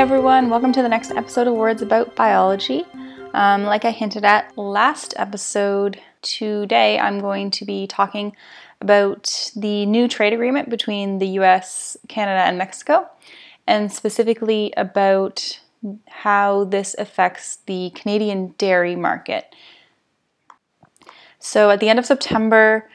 everyone. 0.00 0.48
Welcome 0.48 0.72
to 0.72 0.80
the 0.80 0.88
next 0.88 1.10
episode 1.10 1.46
of 1.46 1.52
Words 1.52 1.82
About 1.82 2.16
Biology. 2.16 2.86
Um, 3.34 3.64
like 3.64 3.84
I 3.84 3.90
hinted 3.90 4.24
at 4.24 4.56
last 4.56 5.12
episode, 5.18 6.00
today 6.22 6.98
I'm 6.98 7.20
going 7.20 7.50
to 7.50 7.66
be 7.66 7.86
talking 7.86 8.34
about 8.80 9.50
the 9.54 9.84
new 9.84 10.08
trade 10.08 10.32
agreement 10.32 10.70
between 10.70 11.18
the 11.18 11.26
US, 11.40 11.98
Canada, 12.08 12.40
and 12.40 12.56
Mexico, 12.56 13.10
and 13.66 13.92
specifically 13.92 14.72
about 14.74 15.60
how 16.06 16.64
this 16.64 16.96
affects 16.98 17.56
the 17.66 17.90
Canadian 17.94 18.54
dairy 18.56 18.96
market. 18.96 19.54
So, 21.38 21.68
at 21.68 21.78
the 21.78 21.90
end 21.90 21.98
of 21.98 22.06
September, 22.06 22.88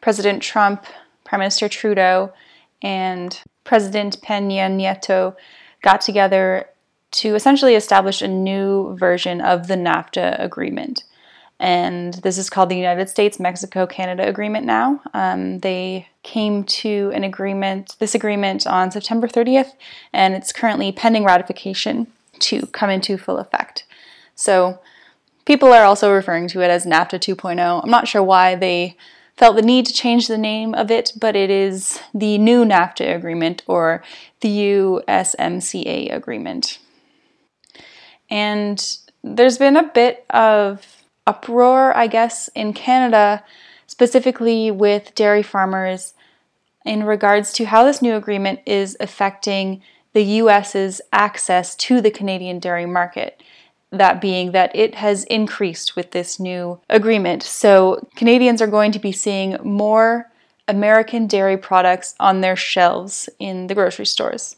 President 0.00 0.40
Trump, 0.40 0.86
Prime 1.24 1.40
Minister 1.40 1.68
Trudeau, 1.68 2.32
and 2.80 3.42
President 3.64 4.20
Peña 4.22 4.70
Nieto 4.70 5.34
got 5.84 6.00
together 6.00 6.66
to 7.12 7.34
essentially 7.36 7.76
establish 7.76 8.22
a 8.22 8.26
new 8.26 8.96
version 8.96 9.40
of 9.40 9.68
the 9.68 9.76
NAFTA 9.76 10.42
agreement. 10.42 11.04
And 11.60 12.14
this 12.14 12.38
is 12.38 12.50
called 12.50 12.70
the 12.70 12.76
United 12.76 13.08
States 13.08 13.38
Mexico 13.38 13.86
Canada 13.86 14.26
Agreement 14.26 14.66
now. 14.66 15.00
Um, 15.12 15.60
they 15.60 16.08
came 16.24 16.64
to 16.64 17.12
an 17.14 17.22
agreement, 17.22 17.96
this 18.00 18.14
agreement 18.14 18.66
on 18.66 18.90
September 18.90 19.28
30th, 19.28 19.72
and 20.12 20.34
it's 20.34 20.52
currently 20.52 20.90
pending 20.90 21.24
ratification 21.24 22.08
to 22.40 22.66
come 22.68 22.90
into 22.90 23.16
full 23.16 23.38
effect. 23.38 23.84
So 24.34 24.80
people 25.44 25.72
are 25.72 25.84
also 25.84 26.12
referring 26.12 26.48
to 26.48 26.62
it 26.62 26.70
as 26.70 26.86
NAFTA 26.86 27.20
2.0. 27.20 27.84
I'm 27.84 27.90
not 27.90 28.08
sure 28.08 28.22
why 28.22 28.56
they 28.56 28.96
felt 29.36 29.56
the 29.56 29.62
need 29.62 29.86
to 29.86 29.92
change 29.92 30.28
the 30.28 30.38
name 30.38 30.74
of 30.74 30.90
it, 30.90 31.12
but 31.18 31.34
it 31.34 31.50
is 31.50 32.00
the 32.12 32.38
new 32.38 32.64
NAFTA 32.64 33.14
agreement 33.14 33.62
or 33.66 34.02
the 34.40 34.48
USMCA 34.48 36.14
agreement. 36.14 36.78
And 38.30 38.98
there's 39.22 39.58
been 39.58 39.76
a 39.76 39.90
bit 39.90 40.24
of 40.30 41.04
uproar, 41.26 41.96
I 41.96 42.06
guess, 42.06 42.48
in 42.54 42.72
Canada, 42.72 43.42
specifically 43.86 44.70
with 44.70 45.14
dairy 45.14 45.42
farmers, 45.42 46.14
in 46.84 47.04
regards 47.04 47.52
to 47.54 47.64
how 47.64 47.82
this 47.84 48.02
new 48.02 48.14
agreement 48.14 48.60
is 48.66 48.96
affecting 49.00 49.82
the 50.12 50.22
US's 50.22 51.00
access 51.12 51.74
to 51.76 52.00
the 52.00 52.10
Canadian 52.10 52.58
dairy 52.58 52.86
market 52.86 53.42
that 53.94 54.20
being 54.20 54.52
that 54.52 54.74
it 54.74 54.96
has 54.96 55.24
increased 55.24 55.96
with 55.96 56.10
this 56.10 56.38
new 56.38 56.80
agreement. 56.88 57.42
So 57.42 58.06
Canadians 58.16 58.60
are 58.60 58.66
going 58.66 58.92
to 58.92 58.98
be 58.98 59.12
seeing 59.12 59.56
more 59.62 60.30
American 60.66 61.26
dairy 61.26 61.56
products 61.56 62.14
on 62.18 62.40
their 62.40 62.56
shelves 62.56 63.28
in 63.38 63.66
the 63.66 63.74
grocery 63.74 64.06
stores. 64.06 64.56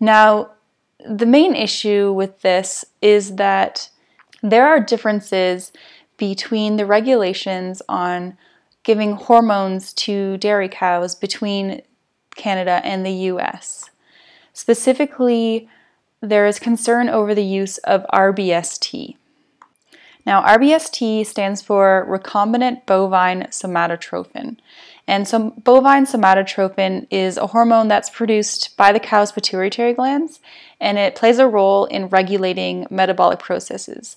Now, 0.00 0.50
the 1.08 1.26
main 1.26 1.54
issue 1.54 2.12
with 2.12 2.42
this 2.42 2.84
is 3.00 3.36
that 3.36 3.90
there 4.42 4.66
are 4.66 4.80
differences 4.80 5.72
between 6.16 6.76
the 6.76 6.86
regulations 6.86 7.82
on 7.88 8.36
giving 8.82 9.12
hormones 9.12 9.92
to 9.92 10.36
dairy 10.38 10.68
cows 10.68 11.14
between 11.14 11.82
Canada 12.36 12.80
and 12.84 13.04
the 13.04 13.12
US. 13.32 13.90
Specifically, 14.52 15.68
there 16.20 16.46
is 16.46 16.58
concern 16.58 17.08
over 17.08 17.34
the 17.34 17.44
use 17.44 17.78
of 17.78 18.06
RBST. 18.12 19.16
Now, 20.26 20.42
RBST 20.42 21.24
stands 21.24 21.62
for 21.62 22.04
recombinant 22.08 22.84
bovine 22.84 23.44
somatotropin. 23.50 24.56
And 25.06 25.28
so, 25.28 25.50
bovine 25.50 26.04
somatotropin 26.04 27.06
is 27.10 27.36
a 27.36 27.46
hormone 27.46 27.86
that's 27.86 28.10
produced 28.10 28.76
by 28.76 28.90
the 28.90 28.98
cow's 28.98 29.30
pituitary 29.30 29.92
glands, 29.92 30.40
and 30.80 30.98
it 30.98 31.14
plays 31.14 31.38
a 31.38 31.46
role 31.46 31.84
in 31.84 32.08
regulating 32.08 32.88
metabolic 32.90 33.38
processes. 33.38 34.16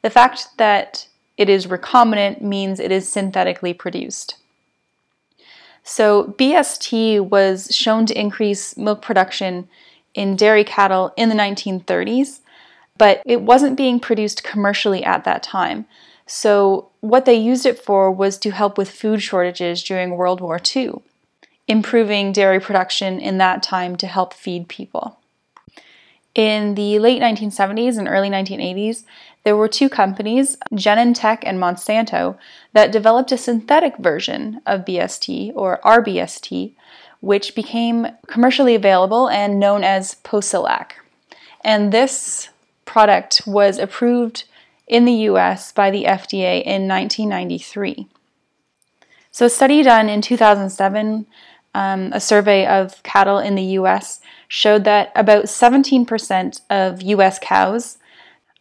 The 0.00 0.08
fact 0.08 0.56
that 0.56 1.08
it 1.36 1.50
is 1.50 1.66
recombinant 1.66 2.40
means 2.40 2.80
it 2.80 2.90
is 2.90 3.06
synthetically 3.06 3.74
produced. 3.74 4.36
So, 5.82 6.34
BST 6.38 7.28
was 7.28 7.68
shown 7.70 8.06
to 8.06 8.18
increase 8.18 8.78
milk 8.78 9.02
production 9.02 9.68
in 10.14 10.36
dairy 10.36 10.64
cattle 10.64 11.12
in 11.16 11.28
the 11.28 11.34
1930s, 11.34 12.40
but 12.98 13.22
it 13.24 13.42
wasn't 13.42 13.76
being 13.76 14.00
produced 14.00 14.44
commercially 14.44 15.04
at 15.04 15.24
that 15.24 15.42
time. 15.42 15.86
So, 16.26 16.90
what 17.00 17.24
they 17.24 17.34
used 17.34 17.66
it 17.66 17.78
for 17.78 18.10
was 18.10 18.38
to 18.38 18.50
help 18.50 18.78
with 18.78 18.90
food 18.90 19.22
shortages 19.22 19.82
during 19.82 20.16
World 20.16 20.40
War 20.40 20.60
II, 20.76 21.02
improving 21.66 22.32
dairy 22.32 22.60
production 22.60 23.18
in 23.18 23.38
that 23.38 23.62
time 23.62 23.96
to 23.96 24.06
help 24.06 24.32
feed 24.32 24.68
people. 24.68 25.18
In 26.34 26.76
the 26.76 27.00
late 27.00 27.20
1970s 27.20 27.98
and 27.98 28.06
early 28.06 28.30
1980s, 28.30 29.02
there 29.42 29.56
were 29.56 29.68
two 29.68 29.88
companies, 29.88 30.56
Genentech 30.72 31.40
and 31.42 31.58
Monsanto, 31.58 32.36
that 32.72 32.92
developed 32.92 33.32
a 33.32 33.38
synthetic 33.38 33.96
version 33.96 34.60
of 34.66 34.84
BST, 34.84 35.52
or 35.56 35.80
RBST, 35.84 36.74
which 37.20 37.54
became 37.54 38.06
commercially 38.26 38.74
available 38.74 39.28
and 39.28 39.60
known 39.60 39.84
as 39.84 40.16
Posilac. 40.24 40.92
And 41.62 41.92
this 41.92 42.48
product 42.84 43.42
was 43.46 43.78
approved 43.78 44.44
in 44.88 45.04
the 45.04 45.12
US 45.12 45.70
by 45.72 45.90
the 45.90 46.04
FDA 46.04 46.62
in 46.62 46.88
1993. 46.88 48.08
So, 49.30 49.46
a 49.46 49.50
study 49.50 49.82
done 49.82 50.08
in 50.08 50.22
2007, 50.22 51.26
um, 51.74 52.12
a 52.12 52.20
survey 52.20 52.66
of 52.66 53.00
cattle 53.04 53.38
in 53.38 53.54
the 53.54 53.78
US, 53.78 54.20
showed 54.48 54.82
that 54.84 55.12
about 55.14 55.44
17% 55.44 56.60
of 56.68 57.02
US 57.02 57.38
cows 57.38 57.98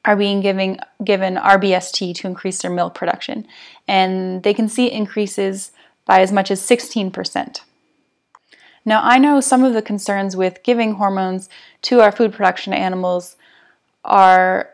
are 0.06 0.16
being 0.16 0.42
given, 0.42 0.80
given 1.04 1.36
RBST 1.36 2.14
to 2.16 2.28
increase 2.28 2.62
their 2.62 2.72
milk 2.72 2.94
production. 2.94 3.48
And 3.88 4.44
they 4.44 4.54
can 4.54 4.70
see 4.70 4.92
increases 4.92 5.72
by 6.06 6.22
as 6.22 6.32
much 6.32 6.52
as 6.52 6.62
16%. 6.62 7.62
Now, 8.90 9.02
I 9.04 9.20
know 9.20 9.40
some 9.40 9.64
of 9.64 9.76
the 9.76 9.84
concerns 9.84 10.36
with 10.36 10.64
giving 10.64 10.96
hormones 10.96 11.48
to 11.84 12.02
our 12.02 12.12
food 12.12 12.34
production 12.34 12.74
animals 12.74 13.36
are 14.04 14.72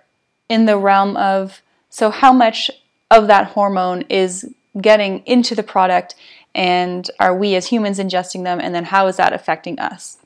in 0.48 0.68
the 0.68 0.78
realm 0.78 1.18
of 1.18 1.62
so, 1.90 2.10
how 2.12 2.32
much 2.32 2.72
of 3.12 3.28
that 3.28 3.48
hormone 3.48 4.04
is 4.04 4.54
getting 4.80 5.20
into 5.26 5.54
the 5.54 5.64
product, 5.64 6.16
and 6.54 7.12
are 7.20 7.36
we 7.36 7.56
as 7.56 7.68
humans 7.68 8.00
ingesting 8.00 8.46
them, 8.46 8.62
and 8.62 8.74
then 8.74 8.86
how 8.86 9.08
is 9.08 9.18
that 9.18 9.34
affecting 9.34 9.80
us? 9.80 10.18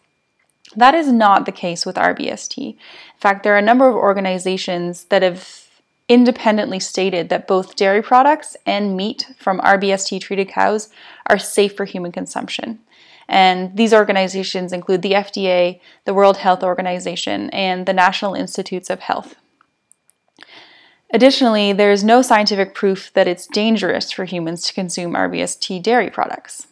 That 0.76 0.94
is 0.94 1.12
not 1.12 1.48
the 1.48 1.52
case 1.52 1.84
with 1.84 1.96
RBST. 1.96 2.58
In 2.60 2.78
fact, 3.18 3.42
there 3.42 3.56
are 3.56 3.60
a 3.60 3.72
number 3.72 3.90
of 3.90 3.96
organizations 3.96 5.06
that 5.06 5.24
have 5.24 5.68
independently 6.08 6.80
stated 6.80 7.30
that 7.30 7.48
both 7.48 7.76
dairy 7.76 8.04
products 8.04 8.56
and 8.68 8.96
meat 8.96 9.34
from 9.36 9.60
RBST 9.62 10.22
treated 10.22 10.48
cows 10.48 10.90
are 11.26 11.40
safe 11.40 11.76
for 11.76 11.86
human 11.86 12.12
consumption. 12.12 12.80
And 13.30 13.78
these 13.78 13.94
organizations 13.94 14.74
include 14.74 15.04
the 15.04 15.12
FDA, 15.12 15.80
the 16.04 16.16
World 16.16 16.38
Health 16.38 16.64
Organization, 16.64 17.52
and 17.52 17.86
the 17.86 17.94
National 17.94 18.34
Institutes 18.34 18.90
of 18.90 19.02
Health. 19.02 19.36
Additionally, 21.14 21.72
there 21.72 21.92
is 21.92 22.04
no 22.04 22.24
scientific 22.24 22.74
proof 22.74 23.12
that 23.14 23.28
it's 23.28 23.46
dangerous 23.46 24.12
for 24.12 24.26
humans 24.26 24.64
to 24.64 24.74
consume 24.74 25.14
RBST 25.14 25.82
dairy 25.84 26.10
products. 26.10 26.68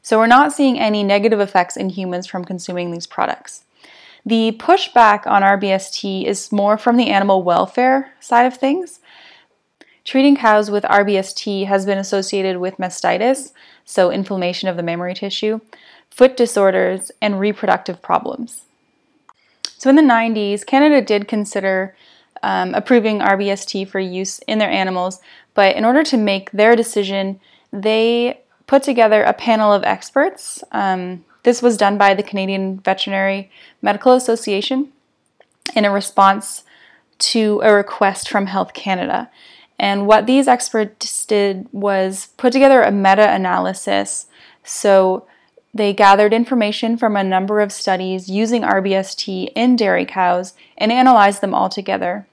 So, 0.00 0.18
we're 0.18 0.26
not 0.26 0.54
seeing 0.54 0.80
any 0.80 1.04
negative 1.04 1.38
effects 1.38 1.76
in 1.76 1.90
humans 1.90 2.26
from 2.26 2.46
consuming 2.46 2.90
these 2.90 3.06
products. 3.06 3.64
The 4.24 4.52
pushback 4.58 5.26
on 5.26 5.42
RBST 5.42 6.24
is 6.24 6.50
more 6.50 6.78
from 6.78 6.96
the 6.96 7.08
animal 7.08 7.42
welfare 7.42 8.12
side 8.20 8.46
of 8.46 8.56
things. 8.56 9.00
Treating 10.08 10.36
cows 10.36 10.70
with 10.70 10.84
RBST 10.84 11.66
has 11.66 11.84
been 11.84 11.98
associated 11.98 12.56
with 12.56 12.78
mastitis, 12.78 13.52
so 13.84 14.10
inflammation 14.10 14.66
of 14.66 14.78
the 14.78 14.82
mammary 14.82 15.12
tissue, 15.12 15.60
foot 16.10 16.34
disorders, 16.34 17.12
and 17.20 17.38
reproductive 17.38 18.00
problems. 18.00 18.62
So 19.76 19.90
in 19.90 19.96
the 19.96 20.02
90s, 20.02 20.64
Canada 20.64 21.02
did 21.02 21.28
consider 21.28 21.94
um, 22.42 22.74
approving 22.74 23.18
RBST 23.18 23.86
for 23.86 24.00
use 24.00 24.38
in 24.48 24.58
their 24.58 24.70
animals, 24.70 25.20
but 25.52 25.76
in 25.76 25.84
order 25.84 26.02
to 26.04 26.16
make 26.16 26.50
their 26.52 26.74
decision, 26.74 27.38
they 27.70 28.40
put 28.66 28.82
together 28.82 29.22
a 29.22 29.34
panel 29.34 29.74
of 29.74 29.84
experts. 29.84 30.64
Um, 30.72 31.22
this 31.42 31.60
was 31.60 31.76
done 31.76 31.98
by 31.98 32.14
the 32.14 32.22
Canadian 32.22 32.78
Veterinary 32.78 33.50
Medical 33.82 34.14
Association 34.14 34.90
in 35.76 35.84
a 35.84 35.90
response 35.90 36.64
to 37.18 37.60
a 37.62 37.74
request 37.74 38.30
from 38.30 38.46
Health 38.46 38.72
Canada. 38.72 39.28
And 39.78 40.06
what 40.06 40.26
these 40.26 40.48
experts 40.48 41.24
did 41.24 41.68
was 41.72 42.28
put 42.36 42.52
together 42.52 42.82
a 42.82 42.90
meta 42.90 43.32
analysis. 43.32 44.26
So 44.64 45.26
they 45.72 45.92
gathered 45.92 46.32
information 46.32 46.96
from 46.96 47.16
a 47.16 47.22
number 47.22 47.60
of 47.60 47.72
studies 47.72 48.28
using 48.28 48.62
RBST 48.62 49.52
in 49.54 49.76
dairy 49.76 50.04
cows 50.04 50.54
and 50.76 50.90
analyzed 50.90 51.40
them 51.40 51.54
all 51.54 51.68
together. 51.68 52.26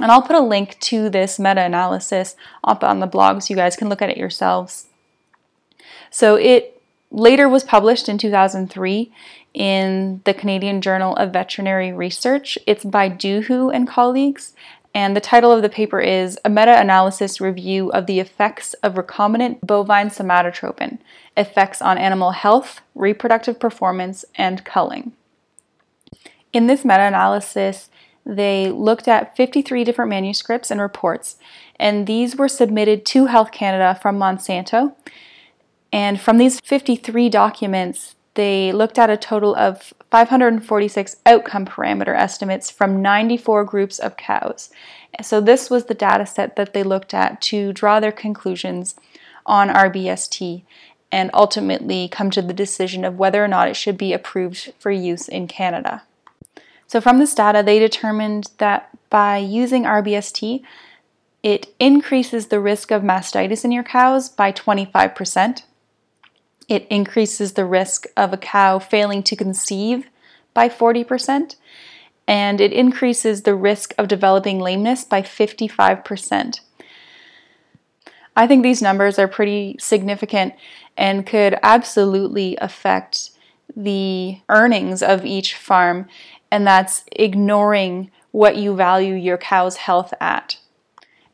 And 0.00 0.12
I'll 0.12 0.22
put 0.22 0.36
a 0.36 0.40
link 0.40 0.78
to 0.80 1.08
this 1.08 1.38
meta 1.38 1.62
analysis 1.62 2.36
up 2.62 2.84
on 2.84 3.00
the 3.00 3.06
blog 3.06 3.40
so 3.40 3.52
you 3.52 3.56
guys 3.56 3.76
can 3.76 3.88
look 3.88 4.02
at 4.02 4.10
it 4.10 4.18
yourselves. 4.18 4.86
So 6.10 6.36
it 6.36 6.82
later 7.10 7.48
was 7.48 7.64
published 7.64 8.08
in 8.08 8.18
2003 8.18 9.12
in 9.54 10.20
the 10.24 10.34
Canadian 10.34 10.82
Journal 10.82 11.16
of 11.16 11.32
Veterinary 11.32 11.92
Research. 11.92 12.58
It's 12.66 12.84
by 12.84 13.08
Dohoo 13.08 13.74
and 13.74 13.88
colleagues, 13.88 14.52
and 14.96 15.14
the 15.14 15.20
title 15.20 15.52
of 15.52 15.60
the 15.60 15.68
paper 15.68 16.00
is 16.00 16.38
A 16.42 16.48
Meta 16.48 16.80
Analysis 16.80 17.38
Review 17.38 17.90
of 17.90 18.06
the 18.06 18.18
Effects 18.18 18.72
of 18.82 18.94
Recombinant 18.94 19.60
Bovine 19.60 20.08
Somatotropin 20.08 20.96
Effects 21.36 21.82
on 21.82 21.98
Animal 21.98 22.30
Health, 22.30 22.80
Reproductive 22.94 23.60
Performance, 23.60 24.24
and 24.36 24.64
Culling. 24.64 25.12
In 26.50 26.66
this 26.66 26.82
meta 26.82 27.02
analysis, 27.02 27.90
they 28.24 28.70
looked 28.70 29.06
at 29.06 29.36
53 29.36 29.84
different 29.84 30.08
manuscripts 30.08 30.70
and 30.70 30.80
reports, 30.80 31.36
and 31.78 32.06
these 32.06 32.34
were 32.34 32.48
submitted 32.48 33.04
to 33.04 33.26
Health 33.26 33.52
Canada 33.52 33.98
from 34.00 34.18
Monsanto. 34.18 34.94
And 35.92 36.18
from 36.18 36.38
these 36.38 36.58
53 36.60 37.28
documents, 37.28 38.15
they 38.36 38.72
looked 38.72 38.98
at 38.98 39.10
a 39.10 39.16
total 39.16 39.54
of 39.56 39.92
546 40.10 41.16
outcome 41.26 41.66
parameter 41.66 42.16
estimates 42.16 42.70
from 42.70 43.02
94 43.02 43.64
groups 43.64 43.98
of 43.98 44.16
cows. 44.16 44.70
So, 45.22 45.40
this 45.40 45.68
was 45.68 45.86
the 45.86 45.94
data 45.94 46.26
set 46.26 46.56
that 46.56 46.72
they 46.72 46.82
looked 46.82 47.12
at 47.12 47.40
to 47.42 47.72
draw 47.72 48.00
their 48.00 48.12
conclusions 48.12 48.94
on 49.44 49.68
RBST 49.68 50.62
and 51.10 51.30
ultimately 51.32 52.08
come 52.08 52.30
to 52.30 52.42
the 52.42 52.52
decision 52.52 53.04
of 53.04 53.18
whether 53.18 53.42
or 53.42 53.48
not 53.48 53.68
it 53.68 53.76
should 53.76 53.96
be 53.96 54.12
approved 54.12 54.72
for 54.78 54.90
use 54.90 55.28
in 55.28 55.48
Canada. 55.48 56.02
So, 56.86 57.00
from 57.00 57.18
this 57.18 57.34
data, 57.34 57.62
they 57.62 57.78
determined 57.78 58.50
that 58.58 58.90
by 59.10 59.38
using 59.38 59.84
RBST, 59.84 60.62
it 61.42 61.74
increases 61.78 62.48
the 62.48 62.60
risk 62.60 62.90
of 62.90 63.02
mastitis 63.02 63.64
in 63.64 63.72
your 63.72 63.84
cows 63.84 64.28
by 64.28 64.52
25%. 64.52 65.62
It 66.68 66.86
increases 66.88 67.52
the 67.52 67.64
risk 67.64 68.06
of 68.16 68.32
a 68.32 68.36
cow 68.36 68.78
failing 68.78 69.22
to 69.24 69.36
conceive 69.36 70.08
by 70.54 70.68
40%, 70.68 71.56
and 72.26 72.60
it 72.60 72.72
increases 72.72 73.42
the 73.42 73.54
risk 73.54 73.94
of 73.98 74.08
developing 74.08 74.58
lameness 74.58 75.04
by 75.04 75.22
55%. 75.22 76.60
I 78.34 78.46
think 78.46 78.62
these 78.62 78.82
numbers 78.82 79.18
are 79.18 79.28
pretty 79.28 79.76
significant 79.78 80.54
and 80.96 81.26
could 81.26 81.58
absolutely 81.62 82.56
affect 82.60 83.30
the 83.74 84.40
earnings 84.48 85.02
of 85.02 85.24
each 85.24 85.54
farm 85.54 86.06
and 86.50 86.66
that's 86.66 87.04
ignoring 87.12 88.10
what 88.30 88.56
you 88.56 88.74
value 88.74 89.14
your 89.14 89.38
cow's 89.38 89.76
health 89.76 90.12
at. 90.20 90.58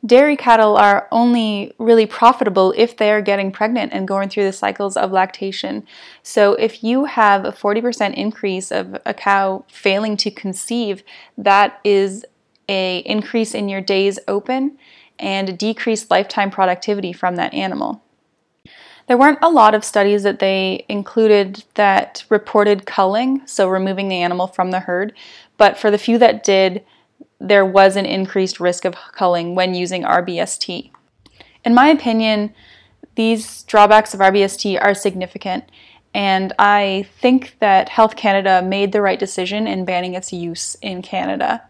Dairy 0.05 0.35
cattle 0.35 0.75
are 0.75 1.07
only 1.13 1.73
really 1.79 2.05
profitable 2.05 2.73
if 2.75 2.97
they 2.97 3.09
are 3.11 3.21
getting 3.21 3.53
pregnant 3.53 3.93
and 3.93 4.05
going 4.05 4.27
through 4.27 4.43
the 4.43 4.51
cycles 4.51 4.97
of 4.97 5.13
lactation. 5.13 5.87
So, 6.23 6.55
if 6.55 6.83
you 6.83 7.05
have 7.05 7.45
a 7.45 7.53
40% 7.53 8.13
increase 8.15 8.69
of 8.69 8.97
a 9.05 9.13
cow 9.13 9.63
failing 9.69 10.17
to 10.17 10.31
conceive, 10.31 11.03
that 11.37 11.79
is 11.85 12.25
a 12.67 12.99
increase 12.99 13.53
in 13.53 13.69
your 13.69 13.79
days 13.79 14.19
open 14.27 14.77
and 15.19 15.47
a 15.47 15.53
decreased 15.53 16.11
lifetime 16.11 16.51
productivity 16.51 17.13
from 17.13 17.37
that 17.37 17.53
animal. 17.53 18.03
There 19.07 19.17
weren't 19.17 19.39
a 19.41 19.49
lot 19.49 19.75
of 19.75 19.83
studies 19.83 20.23
that 20.23 20.39
they 20.39 20.85
included 20.87 21.63
that 21.75 22.25
reported 22.29 22.85
culling, 22.85 23.45
so 23.45 23.69
removing 23.69 24.07
the 24.07 24.21
animal 24.21 24.47
from 24.47 24.71
the 24.71 24.81
herd, 24.81 25.13
but 25.57 25.77
for 25.77 25.91
the 25.91 25.97
few 25.97 26.17
that 26.17 26.43
did, 26.43 26.83
there 27.39 27.65
was 27.65 27.95
an 27.95 28.05
increased 28.05 28.59
risk 28.59 28.85
of 28.85 28.95
culling 29.13 29.55
when 29.55 29.73
using 29.73 30.03
RBST. 30.03 30.91
In 31.65 31.73
my 31.73 31.87
opinion, 31.87 32.53
these 33.15 33.63
drawbacks 33.63 34.13
of 34.13 34.19
RBST 34.19 34.81
are 34.81 34.93
significant, 34.93 35.65
and 36.13 36.53
I 36.59 37.07
think 37.19 37.57
that 37.59 37.89
Health 37.89 38.15
Canada 38.15 38.61
made 38.61 38.91
the 38.91 39.01
right 39.01 39.19
decision 39.19 39.67
in 39.67 39.85
banning 39.85 40.13
its 40.13 40.31
use 40.31 40.75
in 40.81 41.01
Canada. 41.01 41.63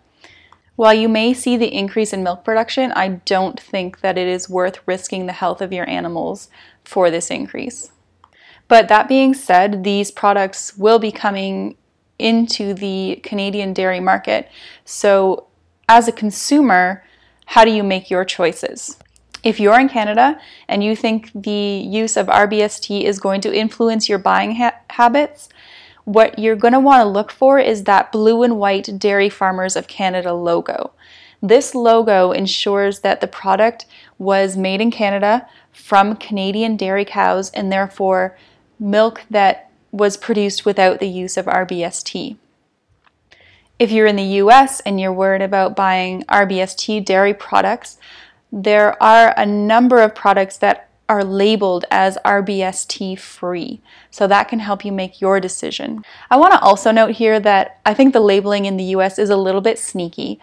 While 0.76 0.94
you 0.94 1.08
may 1.08 1.34
see 1.34 1.56
the 1.56 1.74
increase 1.74 2.14
in 2.14 2.24
milk 2.24 2.44
production, 2.44 2.92
I 2.94 3.08
don't 3.10 3.60
think 3.60 4.02
that 4.02 4.18
it 4.18 4.28
is 4.28 4.50
worth 4.50 4.80
risking 4.88 5.28
the 5.28 5.34
health 5.34 5.62
of 5.62 5.72
your 5.72 5.88
animals 5.88 6.50
for 6.84 7.12
this 7.12 7.30
increase. 7.30 7.92
But 8.68 8.88
that 8.88 9.08
being 9.08 9.34
said, 9.34 9.84
these 9.84 10.10
products 10.10 10.76
will 10.78 10.98
be 10.98 11.12
coming 11.12 11.78
into 12.20 12.74
the 12.74 13.20
Canadian 13.24 13.74
dairy 13.74 14.00
market. 14.00 14.50
So, 14.86 15.48
as 15.90 16.08
a 16.08 16.12
consumer, 16.12 17.04
how 17.48 17.66
do 17.66 17.72
you 17.72 17.84
make 17.84 18.10
your 18.10 18.26
choices? 18.26 18.98
If 19.44 19.60
you're 19.60 19.80
in 19.80 19.90
Canada 19.90 20.40
and 20.70 20.84
you 20.84 20.96
think 20.96 21.30
the 21.36 21.52
use 21.52 22.16
of 22.16 22.28
RBST 22.28 23.04
is 23.04 23.20
going 23.20 23.42
to 23.42 23.54
influence 23.54 24.08
your 24.08 24.20
buying 24.20 24.56
ha- 24.56 24.80
habits, 24.90 25.50
what 26.06 26.40
you're 26.40 26.56
going 26.56 26.74
to 26.74 26.80
want 26.80 27.02
to 27.02 27.10
look 27.10 27.32
for 27.32 27.60
is 27.60 27.84
that 27.84 28.12
blue 28.12 28.44
and 28.44 28.58
white 28.58 28.98
Dairy 28.98 29.30
Farmers 29.30 29.76
of 29.76 29.88
Canada 29.88 30.34
logo. 30.34 30.92
This 31.42 31.76
logo 31.76 32.32
ensures 32.32 33.02
that 33.02 33.20
the 33.20 33.28
product 33.28 33.86
was 34.18 34.56
made 34.56 34.80
in 34.80 34.92
Canada 34.92 35.48
from 35.74 36.16
Canadian 36.16 36.78
dairy 36.78 37.04
cows 37.04 37.52
and 37.52 37.70
therefore 37.70 38.38
milk 38.80 39.24
that 39.30 39.70
was 39.94 40.18
produced 40.18 40.66
without 40.66 41.00
the 41.00 41.08
use 41.08 41.38
of 41.38 41.46
RBST. 41.46 42.36
If 43.78 43.92
you're 43.92 44.08
in 44.08 44.16
the 44.16 44.24
US 44.42 44.80
and 44.82 45.00
you're 45.00 45.14
worried 45.14 45.44
about 45.44 45.76
buying 45.76 46.24
RBST 46.24 47.06
dairy 47.06 47.34
products, 47.34 48.00
there 48.52 49.02
are 49.02 49.34
a 49.38 49.46
number 49.46 50.02
of 50.02 50.16
products 50.16 50.58
that 50.58 50.90
are 51.08 51.24
labeled 51.24 51.86
as 51.92 52.18
RBST 52.26 53.20
free. 53.20 53.82
So 54.10 54.26
that 54.26 54.48
can 54.48 54.60
help 54.60 54.84
you 54.84 54.92
make 54.92 55.22
your 55.22 55.40
decision. 55.40 56.04
I 56.32 56.38
want 56.38 56.54
to 56.54 56.60
also 56.60 56.92
note 56.92 57.12
here 57.12 57.40
that 57.42 57.80
I 57.86 57.94
think 57.94 58.14
the 58.14 58.20
labeling 58.20 58.66
in 58.66 58.78
the 58.78 58.96
US 58.96 59.20
is 59.20 59.30
a 59.30 59.38
little 59.38 59.62
bit 59.62 59.78
sneaky 59.78 60.40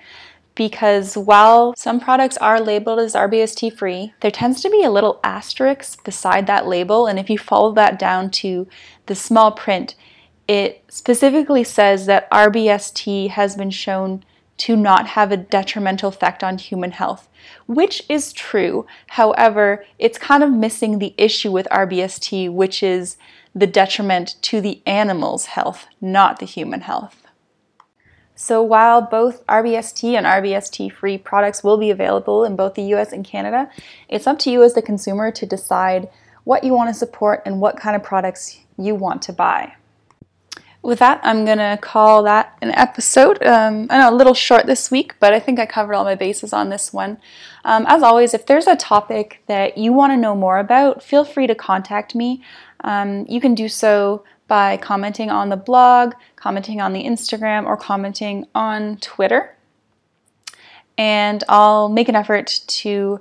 because 0.54 1.16
while 1.16 1.74
some 1.76 2.00
products 2.00 2.36
are 2.38 2.60
labeled 2.60 2.98
as 2.98 3.14
RBST 3.14 3.76
free, 3.76 4.12
there 4.20 4.30
tends 4.30 4.60
to 4.62 4.70
be 4.70 4.82
a 4.82 4.90
little 4.90 5.20
asterisk 5.24 6.04
beside 6.04 6.46
that 6.46 6.66
label. 6.66 7.06
And 7.06 7.18
if 7.18 7.30
you 7.30 7.38
follow 7.38 7.72
that 7.72 7.98
down 7.98 8.30
to 8.30 8.66
the 9.06 9.14
small 9.14 9.52
print, 9.52 9.94
it 10.48 10.84
specifically 10.88 11.64
says 11.64 12.06
that 12.06 12.30
RBST 12.30 13.30
has 13.30 13.56
been 13.56 13.70
shown 13.70 14.24
to 14.58 14.76
not 14.76 15.06
have 15.08 15.32
a 15.32 15.36
detrimental 15.38 16.10
effect 16.10 16.44
on 16.44 16.58
human 16.58 16.90
health, 16.90 17.28
which 17.66 18.02
is 18.10 18.32
true. 18.32 18.86
However, 19.06 19.86
it's 19.98 20.18
kind 20.18 20.42
of 20.42 20.52
missing 20.52 20.98
the 20.98 21.14
issue 21.16 21.50
with 21.50 21.66
RBST, 21.70 22.52
which 22.52 22.82
is 22.82 23.16
the 23.54 23.66
detriment 23.66 24.36
to 24.42 24.60
the 24.60 24.82
animal's 24.84 25.46
health, 25.46 25.86
not 26.00 26.40
the 26.40 26.46
human 26.46 26.82
health. 26.82 27.22
So, 28.40 28.62
while 28.62 29.02
both 29.02 29.46
RBST 29.48 30.14
and 30.14 30.24
RBST 30.24 30.90
free 30.92 31.18
products 31.18 31.62
will 31.62 31.76
be 31.76 31.90
available 31.90 32.42
in 32.42 32.56
both 32.56 32.72
the 32.72 32.94
US 32.94 33.12
and 33.12 33.22
Canada, 33.22 33.68
it's 34.08 34.26
up 34.26 34.38
to 34.40 34.50
you 34.50 34.62
as 34.62 34.72
the 34.72 34.80
consumer 34.80 35.30
to 35.30 35.44
decide 35.44 36.08
what 36.44 36.64
you 36.64 36.72
want 36.72 36.88
to 36.88 36.94
support 36.94 37.42
and 37.44 37.60
what 37.60 37.76
kind 37.76 37.94
of 37.94 38.02
products 38.02 38.60
you 38.78 38.94
want 38.94 39.20
to 39.22 39.34
buy 39.34 39.74
with 40.82 40.98
that, 41.00 41.20
I'm 41.22 41.44
going 41.44 41.58
to 41.58 41.78
call 41.80 42.22
that 42.22 42.56
an 42.62 42.70
episode. 42.70 43.42
Um, 43.44 43.86
I 43.90 43.98
know 43.98 44.14
a 44.14 44.16
little 44.16 44.34
short 44.34 44.66
this 44.66 44.90
week, 44.90 45.14
but 45.20 45.34
I 45.34 45.40
think 45.40 45.58
I 45.58 45.66
covered 45.66 45.94
all 45.94 46.04
my 46.04 46.14
bases 46.14 46.52
on 46.52 46.70
this 46.70 46.92
one. 46.92 47.18
Um, 47.64 47.84
as 47.86 48.02
always, 48.02 48.32
if 48.32 48.46
there's 48.46 48.66
a 48.66 48.76
topic 48.76 49.42
that 49.46 49.76
you 49.76 49.92
want 49.92 50.12
to 50.12 50.16
know 50.16 50.34
more 50.34 50.58
about, 50.58 51.02
feel 51.02 51.24
free 51.24 51.46
to 51.46 51.54
contact 51.54 52.14
me. 52.14 52.42
Um, 52.82 53.26
you 53.28 53.40
can 53.40 53.54
do 53.54 53.68
so 53.68 54.24
by 54.48 54.78
commenting 54.78 55.30
on 55.30 55.50
the 55.50 55.56
blog, 55.56 56.14
commenting 56.40 56.80
on 56.80 56.92
the 56.92 57.04
Instagram, 57.04 57.66
or 57.66 57.76
commenting 57.76 58.46
on 58.54 58.96
Twitter. 58.96 59.54
And 60.98 61.44
I'll 61.48 61.88
make 61.88 62.08
an 62.08 62.16
effort 62.16 62.60
to 62.66 63.20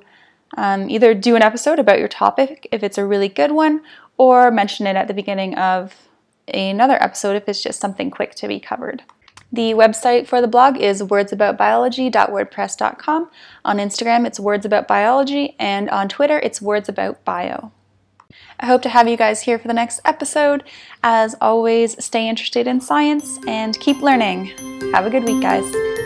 um, 0.58 0.90
either 0.90 1.14
do 1.14 1.36
an 1.36 1.42
episode 1.42 1.80
about 1.80 2.00
your 2.00 2.08
topic 2.08 2.68
if 2.72 2.84
it's 2.84 2.98
a 2.98 3.06
really 3.06 3.30
good 3.30 3.52
one, 3.52 3.82
or 4.18 4.52
mention 4.52 4.88
it 4.88 4.96
at 4.96 5.08
the 5.08 5.14
beginning 5.14 5.56
of 5.56 5.96
another 6.48 7.02
episode 7.02 7.36
if 7.36 7.48
it's 7.48 7.62
just 7.62 7.80
something 7.80 8.10
quick 8.10 8.34
to 8.36 8.48
be 8.48 8.60
covered. 8.60 9.04
The 9.52 9.74
website 9.74 10.28
for 10.28 10.42
the 10.42 10.48
blog 10.48 10.78
is 10.78 11.02
wordsaboutbiology.wordpress.com. 11.02 13.32
On 13.66 13.78
Instagram, 13.78 14.28
it's 14.28 14.40
wordsaboutbiology, 14.40 15.56
and 15.58 15.90
on 15.90 16.08
Twitter, 16.08 16.38
it's 16.40 16.60
wordsaboutbio. 16.60 17.72
I 18.60 18.66
hope 18.66 18.82
to 18.84 18.90
have 18.90 19.08
you 19.08 19.16
guys 19.16 19.42
here 19.42 19.58
for 19.58 19.68
the 19.68 19.74
next 19.74 20.02
episode. 20.04 20.64
As 21.04 21.36
always, 21.40 22.04
stay 22.04 22.28
interested 22.28 22.68
in 22.68 22.82
science 22.82 23.40
and 23.48 23.80
keep 23.80 24.02
learning. 24.02 24.48
Have 24.94 25.06
a 25.06 25.10
good 25.10 25.24
week, 25.24 25.42
guys. 25.42 25.99